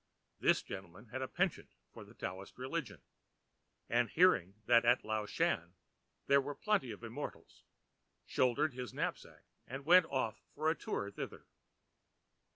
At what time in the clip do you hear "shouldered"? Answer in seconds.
8.25-8.73